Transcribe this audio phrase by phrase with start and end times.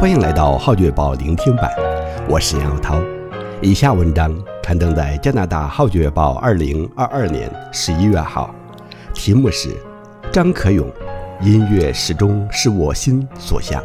[0.00, 1.70] 欢迎来到《号角报》聆听版，
[2.26, 2.98] 我是杨涛。
[3.60, 8.54] 以下文章刊登在加拿大《号角报》二零二二年十一月号，
[9.12, 9.68] 题目是
[10.32, 10.90] 《张可勇：
[11.42, 13.82] 音乐始终是我心所向》，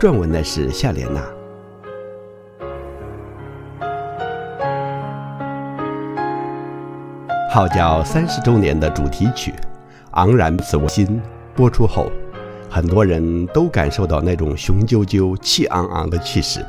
[0.00, 1.20] 撰文的是夏莲娜。
[7.52, 9.52] 号角三十周年的主题曲
[10.10, 11.06] 《昂然自我心》
[11.54, 12.10] 播出后。
[12.68, 16.64] 很多人都感受到那种雄赳赳、气昂昂的气势，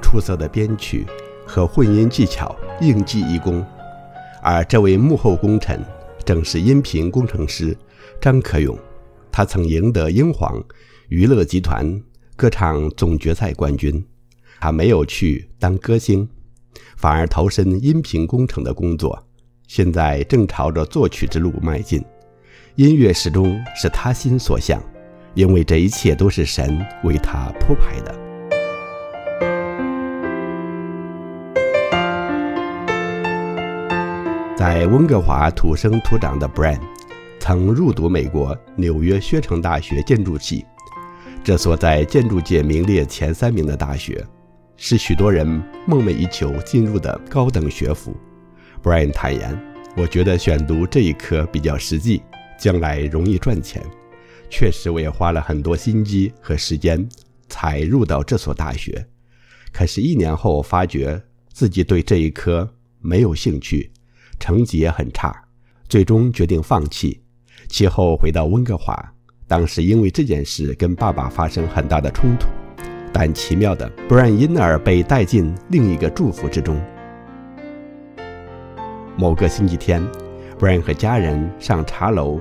[0.00, 1.04] 出色的编曲
[1.44, 3.64] 和混音技巧应记一功。
[4.42, 5.84] 而这位幕后功臣
[6.24, 7.76] 正是音频工程师
[8.20, 8.78] 张可勇，
[9.30, 10.62] 他曾赢得英皇
[11.08, 12.00] 娱乐集团
[12.34, 14.02] 歌唱总决赛冠军。
[14.58, 16.26] 他没有去当歌星，
[16.96, 19.22] 反而投身音频工程的工作，
[19.66, 22.02] 现在正朝着作曲之路迈进。
[22.76, 24.82] 音乐始终是他心所向。
[25.36, 28.14] 因为这一切都是神为他铺排的。
[34.56, 36.80] 在温哥华土生土长的 Brian，
[37.38, 40.64] 曾入读美国纽约薛城大学建筑系，
[41.44, 44.24] 这所在建筑界名列前三名的大学，
[44.78, 45.46] 是许多人
[45.84, 48.16] 梦寐以求进入的高等学府。
[48.82, 49.54] Brian 坦言
[49.98, 52.22] ：“我觉得选读这一科比较实际，
[52.58, 53.82] 将来容易赚钱。”
[54.48, 57.06] 确实，我也花了很多心机和时间
[57.48, 59.06] 才入到这所大学。
[59.72, 61.20] 可是，一年后发觉
[61.52, 62.68] 自己对这一科
[63.00, 63.90] 没有兴趣，
[64.40, 65.44] 成绩也很差，
[65.88, 67.20] 最终决定放弃。
[67.68, 68.96] 其后回到温哥华，
[69.46, 72.46] 当时因为这件事跟爸爸发生很大的冲突，
[73.12, 76.80] 但奇妙的，Brian 因而被带进另一个祝福之中。
[79.16, 80.02] 某个星期天
[80.58, 82.40] ，Brian 和家人上茶楼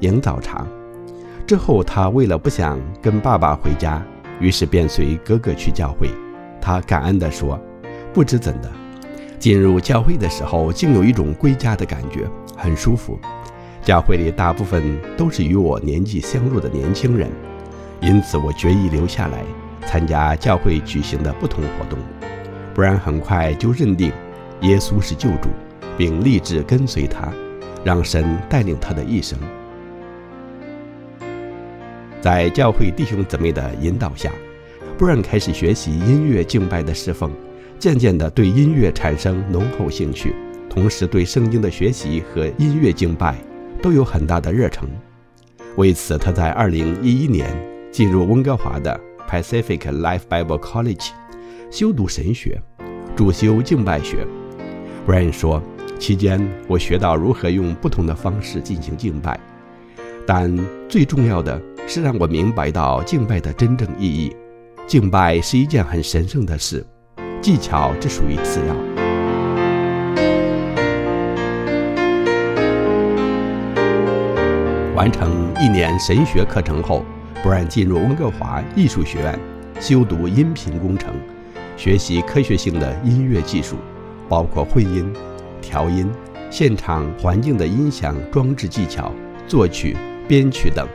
[0.00, 0.66] 饮早茶。
[1.46, 4.02] 之后，他为了不想跟爸爸回家，
[4.40, 6.08] 于是便随哥哥去教会。
[6.58, 7.60] 他感恩地说
[8.14, 8.72] ：“不知怎的，
[9.38, 13.18] 进入教会的时候，竟有一种归家的感觉，很舒服。
[13.82, 17.30] 教会里大部分都是与我年纪相若的年轻人，
[18.00, 19.44] 因此我决意留下来
[19.84, 21.98] 参加教会举行的不同活动。
[22.72, 24.10] 不然很快就认定
[24.62, 25.50] 耶稣是救主，
[25.98, 27.30] 并立志跟随他，
[27.84, 29.38] 让神带领他的一生。”
[32.24, 34.32] 在教会弟兄姊妹的引导下
[34.98, 37.30] ，Brian 开始学习音乐敬拜的侍奉，
[37.78, 40.34] 渐渐地对音乐产生浓厚兴趣，
[40.70, 43.36] 同时对圣经的学习和音乐敬拜
[43.82, 44.88] 都有很大的热忱。
[45.76, 47.54] 为此，他在2011年
[47.92, 48.98] 进入温哥华的
[49.28, 51.10] Pacific Life Bible College
[51.70, 52.58] 修读神学，
[53.14, 54.26] 主修敬拜学。
[55.06, 55.62] Brian 说
[56.00, 59.38] ：“期间我学到如何用不同的方式进行敬拜，
[60.26, 60.58] 但
[60.88, 64.34] 最重要的。”是让我明白到敬拜的真正意义。
[64.86, 66.84] 敬拜是一件很神圣的事，
[67.40, 68.74] 技巧只属于次要。
[74.94, 77.04] 完成一年神学课程后
[77.44, 79.38] ，Brian 进入温哥华艺术学院
[79.80, 81.12] 修读音频工程，
[81.76, 83.76] 学习科学性的音乐技术，
[84.28, 85.12] 包括混音、
[85.60, 86.10] 调音、
[86.50, 89.12] 现场环境的音响装置技巧、
[89.46, 89.96] 作曲、
[90.26, 90.86] 编曲等。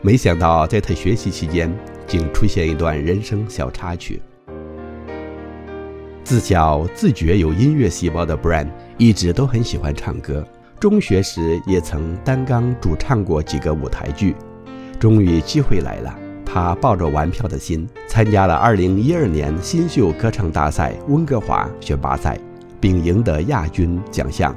[0.00, 1.76] 没想到，在他学习期间，
[2.06, 4.22] 竟出现一段人生小插曲。
[6.22, 10.46] 自小自觉有音乐细胞的 Brian 一直都很喜欢唱歌，
[10.78, 14.36] 中学时也曾担纲主唱过几个舞台剧。
[15.00, 16.16] 终于机会来了，
[16.46, 22.38] 他抱着玩票的心参加了2012年新秀歌唱大赛温哥华选拔赛，
[22.78, 24.54] 并赢得亚军奖项。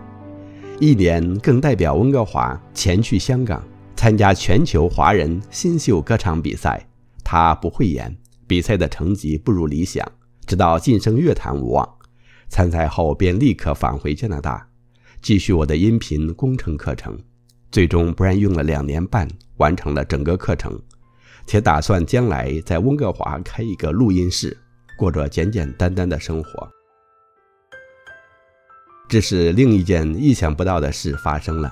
[0.79, 3.63] 一年更代表温哥华前去香港。
[4.01, 6.83] 参加全球华人新秀歌唱比赛，
[7.23, 8.17] 他不会演，
[8.47, 10.03] 比赛的成绩不如理想，
[10.47, 11.87] 直到晋升乐坛无望。
[12.49, 14.67] 参赛后便立刻返回加拿大，
[15.21, 17.15] 继续我的音频工程课程。
[17.71, 19.27] 最终不然用了两年半
[19.57, 20.81] 完成了整个课程，
[21.45, 24.57] 且打算将来在温哥华开一个录音室，
[24.97, 26.67] 过着简简单单的生活。
[29.07, 31.71] 这是，另一件意想不到的事发生了。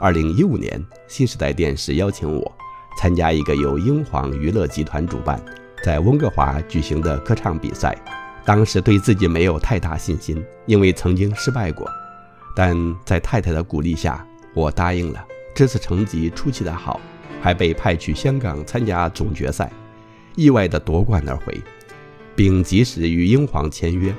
[0.00, 2.50] 二零一五年，新时代电视邀请我
[2.96, 5.38] 参加一个由英皇娱乐集团主办，
[5.84, 7.94] 在温哥华举行的歌唱比赛。
[8.42, 11.86] 当时对自己没有太大信心，因为曾经失败过。
[12.56, 12.74] 但
[13.04, 15.22] 在太太的鼓励下，我答应了。
[15.54, 16.98] 这次成绩出奇的好，
[17.42, 19.70] 还被派去香港参加总决赛，
[20.34, 21.60] 意外的夺冠而回，
[22.34, 24.14] 并及时与英皇签约。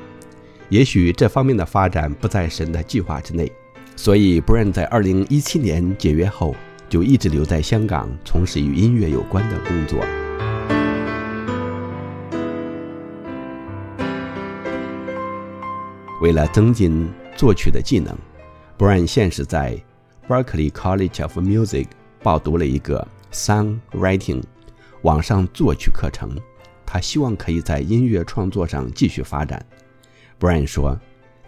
[0.70, 3.52] 也许这方面的发展不在神的计划之内。
[3.96, 6.56] 所以，Brian 在2017年解约后，
[6.90, 10.00] 就一直留在香港从事与音乐有关的工作。
[16.22, 18.18] 为了增进作曲的技能
[18.78, 19.80] ，Brian 现时在
[20.28, 21.86] Berkeley College of Music
[22.24, 24.42] 报读了一个 songwriting
[25.04, 26.36] 网上作曲课程。
[26.88, 29.64] 他希望可以在音乐创作上继续发展。
[30.40, 31.00] Brian 说。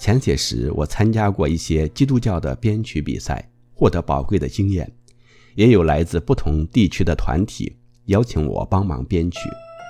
[0.04, 4.92] 前些时我参加过一些基督教的编曲比赛，获得宝贵的经验，
[5.56, 7.74] 也有来自不同地区的团体
[8.08, 9.40] 邀请我帮忙编曲，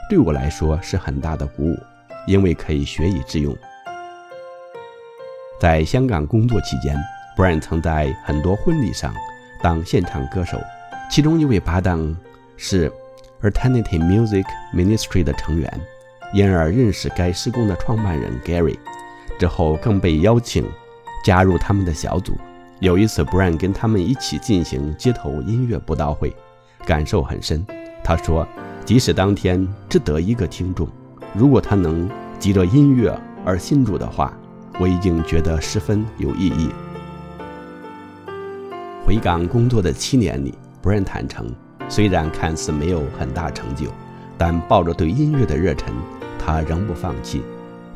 [0.08, 1.76] 对我来说是很大的鼓舞，
[2.28, 3.58] 因为可以学以致用。”
[5.60, 6.96] 在香港工作期间
[7.36, 9.12] ，Brian 曾在很多婚礼上
[9.64, 10.62] 当现场歌手，
[11.10, 12.16] 其中一位搭档
[12.56, 12.94] 是。
[13.42, 15.82] Alternative Music Ministry 的成员，
[16.36, 18.78] 因而认识该施工的创办人 Gary，
[19.40, 20.66] 之后更被邀请
[21.26, 22.34] 加入他们的小组。
[22.80, 26.36] 有一次，Brian 跟他们一起进行街头音乐布道会，
[26.86, 27.66] 感受很深。
[28.04, 28.48] 他说
[28.84, 30.88] ：“即使当天只得一个听众，
[31.34, 32.10] 如果他能
[32.40, 34.34] 借着音乐而信主的话，
[34.80, 36.70] 我已经觉得十分有意义。”
[39.06, 41.54] 回港工作的七年里，Brian 坦诚。
[41.90, 43.88] 虽然看似没有很大成就，
[44.38, 45.94] 但抱着对音乐的热忱，
[46.40, 47.44] 他仍不放弃，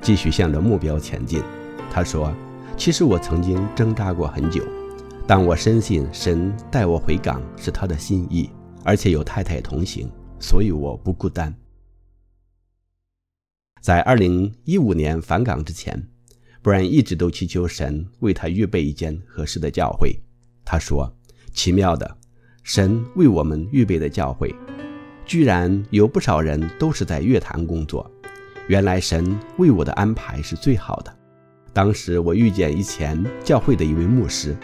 [0.01, 1.41] 继续向着目标前进。
[1.91, 2.33] 他说
[2.77, 4.63] ：“其实我曾经挣扎过很久，
[5.25, 8.49] 但我深信神带我回港是他的心意，
[8.83, 10.09] 而且有太太同行，
[10.39, 11.53] 所以我不孤单。”
[13.81, 16.07] 在2015年返港之前
[16.61, 20.19] ，Brian 一直都祈求神为他预备一间合适的教会。
[20.65, 21.15] 他说
[21.53, 22.17] ：“奇妙的。”
[22.63, 24.53] 神为我们预备的教会，
[25.25, 28.11] 居然有不少人都是在乐坛工作。
[28.67, 31.13] 原来神为我的安排是最好的。
[31.71, 34.55] 当时我遇见以前教会的一位牧师，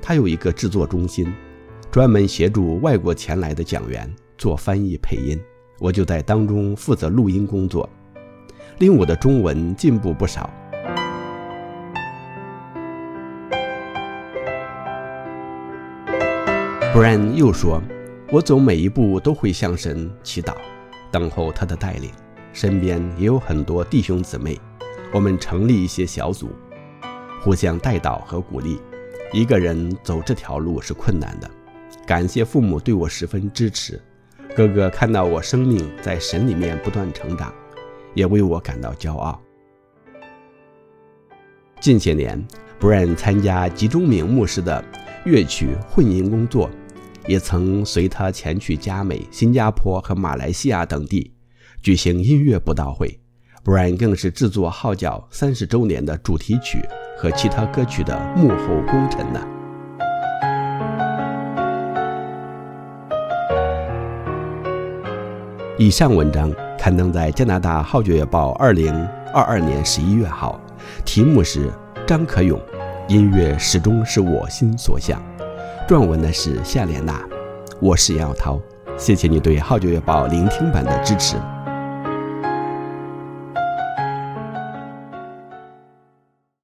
[0.00, 1.32] 他有一个制作中心，
[1.90, 5.38] 专门协助外国前来的讲员做翻译配音。
[5.80, 7.88] 我就在当中负责录音工作，
[8.78, 10.48] 令我的中文进步不少。
[16.94, 17.80] Brian 又说
[18.30, 20.54] ：“我走每一步都会向神祈祷，
[21.10, 22.10] 等候他的带领。
[22.52, 24.58] 身边也有很多弟兄姊妹，
[25.12, 26.50] 我们成立一些小组，
[27.42, 28.80] 互相带导和鼓励。
[29.32, 31.50] 一个人走这条路是困难的。
[32.06, 34.00] 感谢父母对我十分支持，
[34.56, 37.52] 哥哥看到我生命在神里面不断成长，
[38.14, 39.40] 也为我感到骄傲。
[41.80, 42.42] 近些年
[42.80, 44.84] ，Brian 参加吉中明牧师的
[45.24, 46.68] 乐曲混音工作。”
[47.26, 51.30] 也曾随他前去加美、新加坡和马来西亚等地
[51.80, 53.18] 举行音乐布道会
[53.64, 56.84] ，Brian 更是制作号角三十周年的主题曲
[57.16, 59.40] 和其他歌曲的幕后功臣呢。
[65.78, 68.92] 以上文章刊登在加拿大《号角月报》二零
[69.32, 70.60] 二二年十一月号，
[71.04, 71.70] 题目是
[72.04, 72.60] 张可勇，
[73.06, 75.22] 音乐始终是我心所向。
[75.86, 77.24] 撰文的是夏莲娜，
[77.80, 78.60] 我是杨耀涛，
[78.98, 81.36] 谢谢你对《号角月报》聆听版的支持。